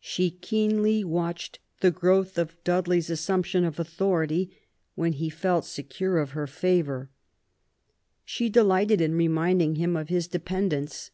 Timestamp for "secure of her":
5.64-6.46